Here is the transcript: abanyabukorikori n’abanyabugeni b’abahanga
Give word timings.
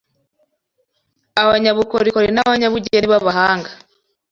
abanyabukorikori 1.41 2.29
n’abanyabugeni 2.33 3.07
b’abahanga 3.11 3.69